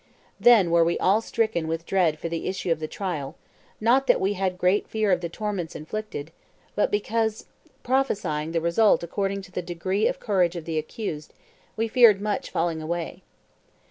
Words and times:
Then 0.39 0.71
were 0.71 0.83
we 0.83 0.97
all 0.97 1.21
stricken 1.21 1.67
with 1.67 1.85
dread 1.85 2.17
for 2.17 2.27
the 2.27 2.47
issue 2.47 2.71
of 2.71 2.79
the 2.79 2.87
trial: 2.87 3.35
not 3.79 4.07
that 4.07 4.19
we 4.19 4.33
had 4.33 4.57
great 4.57 4.87
fear 4.87 5.11
of 5.11 5.21
the 5.21 5.29
torments 5.29 5.75
inflicted, 5.75 6.31
but 6.73 6.89
because, 6.89 7.45
prophesying 7.83 8.51
the 8.51 8.61
result 8.61 9.03
according 9.03 9.43
to 9.43 9.51
the 9.51 9.61
degree 9.61 10.07
of 10.07 10.19
courage 10.19 10.55
of 10.55 10.65
the 10.65 10.79
accused, 10.79 11.33
we 11.77 11.87
feared 11.87 12.19
much 12.19 12.49
falling 12.49 12.81
away. 12.81 13.21